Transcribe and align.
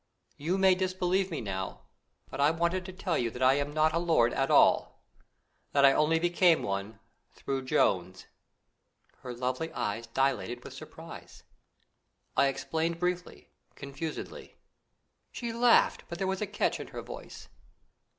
You 0.37 0.57
may 0.57 0.73
disbelieve 0.73 1.29
me 1.29 1.41
now; 1.41 1.81
but 2.31 2.41
I 2.41 2.49
wanted 2.49 2.85
to 2.85 2.91
tell 2.91 3.19
you 3.19 3.29
that 3.29 3.43
I 3.43 3.53
am 3.53 3.71
not 3.71 3.93
a 3.93 3.99
lord 3.99 4.33
at 4.33 4.49
all, 4.49 4.99
that 5.73 5.85
I 5.85 5.93
only 5.93 6.17
became 6.17 6.63
one 6.63 6.99
through 7.35 7.65
Jones." 7.65 8.25
Her 9.17 9.31
lovely 9.31 9.71
eyes 9.73 10.07
dilated 10.07 10.63
with 10.63 10.73
surprise. 10.73 11.43
I 12.35 12.47
explained 12.47 12.97
briefly, 12.99 13.49
confusedly. 13.75 14.57
She 15.31 15.53
laughed, 15.53 16.05
but 16.09 16.17
there 16.17 16.25
was 16.25 16.41
a 16.41 16.47
catch 16.47 16.79
in 16.79 16.87
her 16.87 17.03
voice. 17.03 17.47